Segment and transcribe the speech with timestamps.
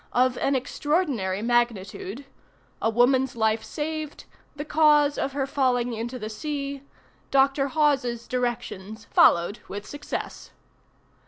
[0.13, 2.25] of an extraordinary magnitude
[2.81, 6.81] A woman's life saved The cause of her falling into the sea
[7.29, 7.67] Dr.
[7.67, 10.49] Hawes' directions followed with success.